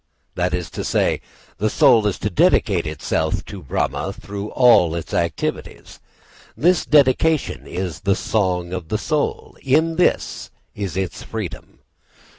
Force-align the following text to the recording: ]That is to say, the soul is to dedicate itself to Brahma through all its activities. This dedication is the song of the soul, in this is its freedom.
]That 0.33 0.55
is 0.55 0.71
to 0.71 0.83
say, 0.83 1.21
the 1.59 1.69
soul 1.69 2.07
is 2.07 2.17
to 2.25 2.31
dedicate 2.31 2.87
itself 2.87 3.45
to 3.45 3.61
Brahma 3.61 4.11
through 4.13 4.49
all 4.49 4.95
its 4.95 5.13
activities. 5.13 5.99
This 6.57 6.87
dedication 6.87 7.67
is 7.67 7.99
the 7.99 8.15
song 8.15 8.73
of 8.73 8.87
the 8.87 8.97
soul, 8.97 9.55
in 9.61 9.97
this 9.97 10.49
is 10.73 10.97
its 10.97 11.21
freedom. 11.21 11.81